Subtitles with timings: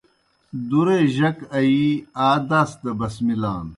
[0.67, 1.87] دُورے جک آیِی
[2.25, 3.65] آ داس دہ بسمِلان۔